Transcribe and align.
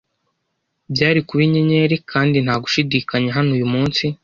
Byari 0.93 1.19
kuba 1.27 1.41
inyenyeri, 1.47 1.95
kandi 2.11 2.37
nta 2.45 2.55
gushidikanya 2.63 3.29
hano 3.37 3.49
uyu 3.57 3.67
munsi." 3.73 4.03